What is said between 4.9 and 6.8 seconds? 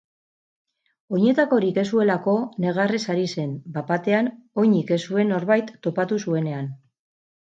ez zuen norbait topatu zuenean.